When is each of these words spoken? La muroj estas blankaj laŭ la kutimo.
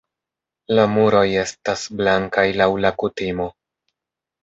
La 0.79 0.85
muroj 0.93 1.21
estas 1.43 1.85
blankaj 2.01 2.49
laŭ 2.65 2.71
la 2.89 2.97
kutimo. 3.01 3.51